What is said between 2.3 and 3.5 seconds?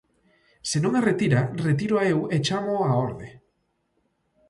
e chámoo á orde.